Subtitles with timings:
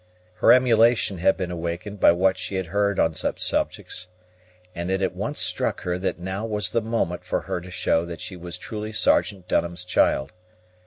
[0.37, 4.07] Her emulation had been awakened by what she had heard on such subjects;
[4.73, 8.03] and it at once struck her that now was the moment for her to show
[8.05, 10.33] that she was truly Sergeant Dunham's child.